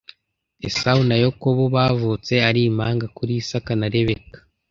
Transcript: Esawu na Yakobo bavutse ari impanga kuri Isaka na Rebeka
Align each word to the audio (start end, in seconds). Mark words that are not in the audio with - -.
Esawu 0.67 1.01
na 1.09 1.15
Yakobo 1.23 1.63
bavutse 1.75 2.33
ari 2.49 2.61
impanga 2.69 3.05
kuri 3.15 3.33
Isaka 3.41 3.71
na 3.79 3.87
Rebeka 3.93 4.37